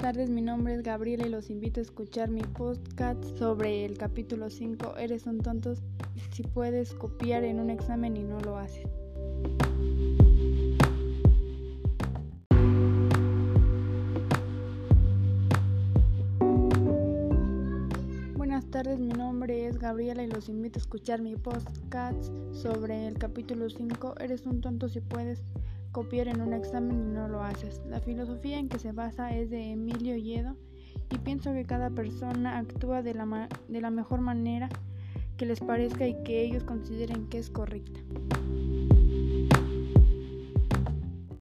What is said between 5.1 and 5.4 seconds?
un